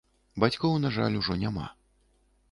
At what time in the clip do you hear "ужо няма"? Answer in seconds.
1.19-1.67